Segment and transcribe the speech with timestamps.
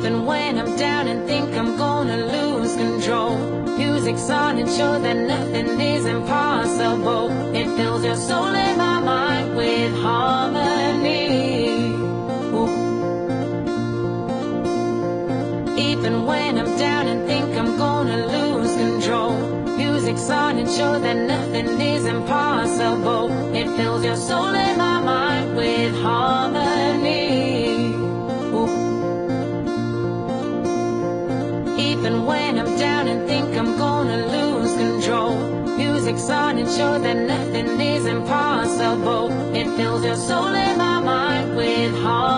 [0.00, 3.36] Even when I'm down and think I'm gonna lose control.
[3.76, 7.28] Music's on and show that nothing is impossible.
[7.54, 11.68] It fills your soul and my mind with harmony.
[12.56, 12.70] Ooh.
[15.76, 19.34] Even when I'm down and think I'm gonna lose control.
[19.76, 23.54] Music's on and show that nothing is impossible.
[23.54, 24.54] It fills your soul
[32.00, 35.36] even when I'm down and think I'm gonna lose control.
[35.76, 39.30] Music's on and show that nothing is impossible.
[39.54, 42.29] It fills your soul and my mind with hope.